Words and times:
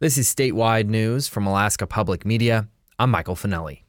This 0.00 0.16
is 0.16 0.34
statewide 0.34 0.86
news 0.86 1.28
from 1.28 1.46
Alaska 1.46 1.86
Public 1.86 2.24
Media. 2.24 2.68
I'm 2.98 3.10
Michael 3.10 3.36
Finelli. 3.36 3.82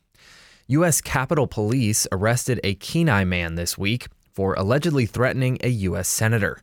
U.S. 0.67 0.99
Capitol 0.99 1.47
Police 1.47 2.05
arrested 2.11 2.59
a 2.65 2.75
Kenai 2.75 3.23
man 3.23 3.55
this 3.55 3.77
week 3.77 4.07
for 4.33 4.53
allegedly 4.55 5.05
threatening 5.05 5.57
a 5.63 5.69
U.S. 5.69 6.09
Senator. 6.09 6.61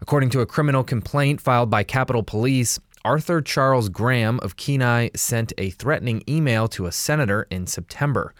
According 0.00 0.30
to 0.30 0.40
a 0.40 0.46
criminal 0.46 0.82
complaint 0.82 1.40
filed 1.40 1.70
by 1.70 1.84
Capitol 1.84 2.24
Police, 2.24 2.80
Arthur 3.04 3.40
Charles 3.40 3.88
Graham 3.88 4.40
of 4.40 4.56
Kenai 4.56 5.10
sent 5.14 5.52
a 5.58 5.70
threatening 5.70 6.24
email 6.28 6.66
to 6.66 6.86
a 6.86 6.90
senator 6.90 7.46
in 7.52 7.68
September. 7.68 8.34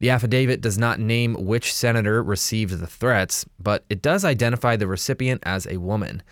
The 0.00 0.10
affidavit 0.10 0.60
does 0.60 0.78
not 0.78 0.98
name 0.98 1.34
which 1.34 1.72
senator 1.72 2.24
received 2.24 2.80
the 2.80 2.88
threats, 2.88 3.46
but 3.60 3.84
it 3.88 4.02
does 4.02 4.24
identify 4.24 4.74
the 4.74 4.88
recipient 4.88 5.44
as 5.46 5.64
a 5.68 5.76
woman. 5.76 6.24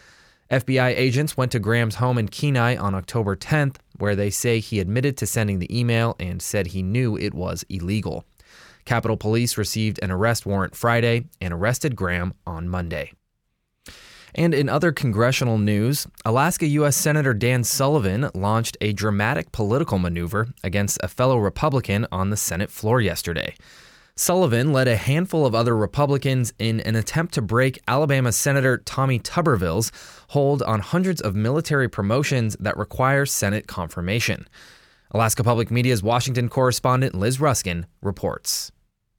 FBI 0.50 0.96
agents 0.96 1.36
went 1.36 1.52
to 1.52 1.60
Graham's 1.60 1.94
home 1.96 2.18
in 2.18 2.26
Kenai 2.26 2.76
on 2.76 2.94
October 2.94 3.36
10th, 3.36 3.76
where 3.98 4.16
they 4.16 4.30
say 4.30 4.58
he 4.58 4.80
admitted 4.80 5.16
to 5.18 5.26
sending 5.26 5.60
the 5.60 5.78
email 5.78 6.16
and 6.18 6.42
said 6.42 6.68
he 6.68 6.82
knew 6.82 7.16
it 7.16 7.32
was 7.32 7.64
illegal. 7.68 8.24
Capitol 8.84 9.16
Police 9.16 9.56
received 9.56 10.00
an 10.02 10.10
arrest 10.10 10.46
warrant 10.46 10.74
Friday 10.74 11.26
and 11.40 11.54
arrested 11.54 11.94
Graham 11.94 12.34
on 12.46 12.68
Monday. 12.68 13.12
And 14.34 14.52
in 14.52 14.68
other 14.68 14.90
congressional 14.90 15.58
news, 15.58 16.08
Alaska 16.24 16.66
U.S. 16.66 16.96
Senator 16.96 17.34
Dan 17.34 17.62
Sullivan 17.62 18.30
launched 18.34 18.76
a 18.80 18.92
dramatic 18.92 19.52
political 19.52 19.98
maneuver 19.98 20.48
against 20.64 20.98
a 21.02 21.08
fellow 21.08 21.38
Republican 21.38 22.06
on 22.10 22.30
the 22.30 22.36
Senate 22.36 22.70
floor 22.70 23.00
yesterday. 23.00 23.54
Sullivan 24.20 24.70
led 24.70 24.86
a 24.86 24.96
handful 24.96 25.46
of 25.46 25.54
other 25.54 25.74
Republicans 25.74 26.52
in 26.58 26.80
an 26.80 26.94
attempt 26.94 27.32
to 27.32 27.40
break 27.40 27.80
Alabama 27.88 28.32
Senator 28.32 28.76
Tommy 28.76 29.18
Tuberville's 29.18 29.90
hold 30.28 30.62
on 30.64 30.80
hundreds 30.80 31.22
of 31.22 31.34
military 31.34 31.88
promotions 31.88 32.54
that 32.60 32.76
require 32.76 33.24
Senate 33.24 33.66
confirmation. 33.66 34.46
Alaska 35.12 35.42
Public 35.42 35.70
Media's 35.70 36.02
Washington 36.02 36.50
correspondent 36.50 37.14
Liz 37.14 37.40
Ruskin 37.40 37.86
reports. 38.02 38.70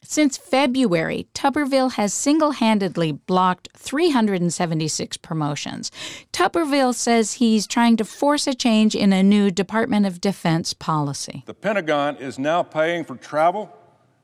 Since 0.04 0.38
February, 0.38 1.28
Tuberville 1.34 1.94
has 1.94 2.14
single 2.14 2.52
handedly 2.52 3.12
blocked 3.12 3.70
376 3.76 5.18
promotions. 5.18 5.90
Tuberville 6.32 6.94
says 6.94 7.34
he's 7.34 7.66
trying 7.66 7.98
to 7.98 8.06
force 8.06 8.46
a 8.46 8.54
change 8.54 8.94
in 8.94 9.14
a 9.14 9.24
new 9.24 9.50
Department 9.50 10.06
of 10.06 10.22
Defense 10.22 10.76
policy. 10.76 11.42
The 11.48 11.56
Pentagon 11.56 12.18
is 12.18 12.38
now 12.38 12.62
paying 12.62 13.04
for 13.04 13.16
travel 13.16 13.76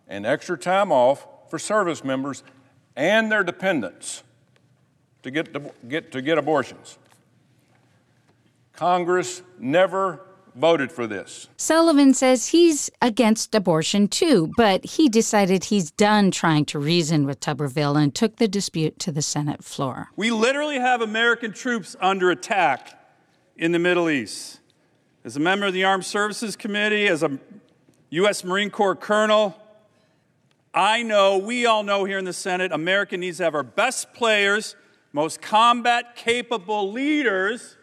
and 0.08 0.26
extra 0.26 0.58
time 0.58 0.92
off 0.92 1.28
for 1.50 1.60
service 1.60 2.04
members 2.04 2.44
and 2.96 3.32
their 3.32 3.44
dependents 3.44 4.24
to 5.24 5.32
get, 5.32 5.54
to 5.54 5.72
get, 5.88 6.12
to 6.12 6.22
get 6.22 6.38
abortions. 6.38 6.98
Congress 8.74 9.42
never 9.60 10.22
voted 10.56 10.92
for 10.92 11.06
this. 11.08 11.48
Sullivan 11.58 12.14
says 12.14 12.48
he's 12.48 12.90
against 13.02 13.54
abortion 13.54 14.08
too, 14.08 14.52
but 14.58 14.84
he 14.84 15.08
decided 15.08 15.66
he's 15.66 15.92
done 15.92 16.32
trying 16.32 16.66
to 16.66 16.80
reason 16.80 17.26
with 17.26 17.40
Tuberville 17.40 18.02
and 18.02 18.14
took 18.14 18.38
the 18.38 18.48
dispute 18.48 18.98
to 19.00 19.12
the 19.12 19.22
Senate 19.22 19.64
floor. 19.64 20.10
We 20.16 20.32
literally 20.32 20.80
have 20.80 21.02
American 21.02 21.54
troops 21.54 21.96
under 22.00 22.32
attack 22.32 23.00
in 23.56 23.72
the 23.72 23.80
Middle 23.80 24.10
East. 24.10 24.60
As 25.24 25.36
a 25.36 25.40
member 25.40 25.68
of 25.68 25.74
the 25.74 25.84
Armed 25.84 26.06
Services 26.06 26.56
Committee, 26.56 27.08
as 27.08 27.22
a 27.22 27.40
U.S. 28.12 28.44
Marine 28.44 28.70
Corps 28.70 28.96
colonel, 28.96 29.56
I 30.78 31.02
know, 31.02 31.40
we 31.40 31.66
all 31.66 31.82
know 31.82 32.06
here 32.06 32.20
in 32.20 32.26
the 32.26 32.32
Senate, 32.32 32.72
America 32.72 33.18
needs 33.18 33.38
to 33.38 33.46
have 33.46 33.56
our 33.56 33.64
best 33.64 34.14
players, 34.14 34.76
most 35.12 35.42
combat 35.42 36.16
capable 36.16 36.92
leaders 36.92 37.76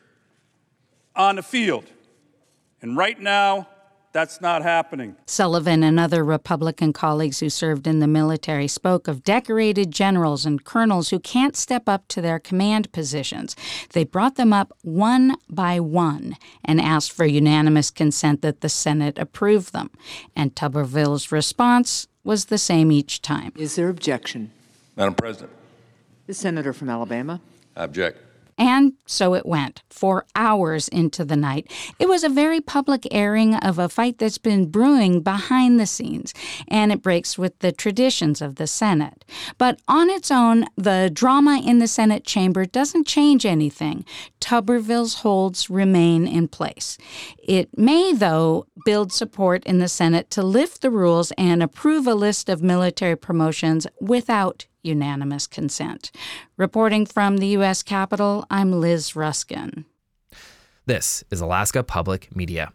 on 1.16 1.34
the 1.34 1.42
field. 1.42 1.86
And 2.80 2.96
right 2.96 3.18
now, 3.18 3.66
that's 4.12 4.40
not 4.40 4.62
happening. 4.62 5.16
Sullivan 5.26 5.82
and 5.82 5.98
other 5.98 6.22
Republican 6.22 6.92
colleagues 6.92 7.40
who 7.40 7.50
served 7.50 7.88
in 7.88 7.98
the 7.98 8.06
military 8.06 8.68
spoke 8.68 9.08
of 9.08 9.24
decorated 9.24 9.90
generals 9.90 10.46
and 10.46 10.64
colonels 10.64 11.10
who 11.10 11.18
can't 11.18 11.56
step 11.56 11.88
up 11.88 12.06
to 12.06 12.20
their 12.20 12.38
command 12.38 12.92
positions. 12.92 13.56
They 13.92 14.04
brought 14.04 14.36
them 14.36 14.52
up 14.52 14.72
one 14.82 15.34
by 15.50 15.80
one 15.80 16.36
and 16.64 16.80
asked 16.80 17.10
for 17.10 17.26
unanimous 17.26 17.90
consent 17.90 18.40
that 18.42 18.60
the 18.60 18.68
Senate 18.68 19.18
approve 19.18 19.72
them. 19.72 19.90
And 20.36 20.54
Tuberville's 20.54 21.32
response 21.32 22.06
was 22.24 22.46
the 22.46 22.58
same 22.58 22.90
each 22.90 23.22
time. 23.22 23.52
Is 23.56 23.76
there 23.76 23.88
objection? 23.88 24.50
Madam 24.96 25.14
President. 25.14 25.52
The 26.26 26.34
senator 26.34 26.72
from 26.72 26.88
Alabama. 26.88 27.40
I 27.76 27.84
object. 27.84 28.18
And 28.56 28.94
so 29.06 29.34
it 29.34 29.46
went 29.46 29.82
for 29.88 30.26
hours 30.36 30.88
into 30.88 31.24
the 31.24 31.36
night. 31.36 31.70
It 31.98 32.08
was 32.08 32.24
a 32.24 32.28
very 32.28 32.60
public 32.60 33.06
airing 33.10 33.54
of 33.56 33.78
a 33.78 33.88
fight 33.88 34.18
that's 34.18 34.38
been 34.38 34.70
brewing 34.70 35.22
behind 35.22 35.80
the 35.80 35.86
scenes, 35.86 36.32
and 36.68 36.92
it 36.92 37.02
breaks 37.02 37.36
with 37.36 37.58
the 37.58 37.72
traditions 37.72 38.40
of 38.40 38.56
the 38.56 38.66
Senate. 38.66 39.24
But 39.58 39.80
on 39.88 40.10
its 40.10 40.30
own, 40.30 40.66
the 40.76 41.10
drama 41.12 41.62
in 41.64 41.78
the 41.78 41.88
Senate 41.88 42.24
chamber 42.24 42.64
doesn't 42.64 43.06
change 43.06 43.44
anything. 43.44 44.04
Tuberville's 44.40 45.14
holds 45.14 45.70
remain 45.70 46.26
in 46.26 46.48
place. 46.48 46.98
It 47.42 47.76
may, 47.76 48.12
though, 48.12 48.66
build 48.84 49.12
support 49.12 49.64
in 49.64 49.78
the 49.78 49.88
Senate 49.88 50.30
to 50.30 50.42
lift 50.42 50.82
the 50.82 50.90
rules 50.90 51.32
and 51.32 51.62
approve 51.62 52.06
a 52.06 52.14
list 52.14 52.48
of 52.48 52.62
military 52.62 53.16
promotions 53.16 53.86
without 54.00 54.66
unanimous 54.84 55.46
consent. 55.46 56.10
Reporting 56.56 57.06
from 57.06 57.38
the 57.38 57.48
U.S. 57.48 57.82
Capitol, 57.82 58.44
I'm 58.50 58.80
Liz 58.80 59.16
Ruskin. 59.16 59.86
This 60.86 61.24
is 61.30 61.40
Alaska 61.40 61.82
Public 61.82 62.36
Media. 62.36 62.74